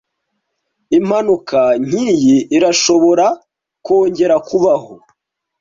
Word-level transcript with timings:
Impanuka 0.97 1.61
nkiyi 1.85 2.37
irashobora 2.57 3.27
kongera 3.85 4.35
kubaho. 4.47 4.93